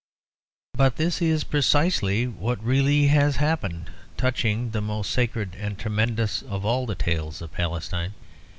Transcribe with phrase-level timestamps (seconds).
[0.73, 6.65] But this is precisely what really has happened touching the most sacred and tremendous of
[6.65, 8.15] all the tales of Palestine.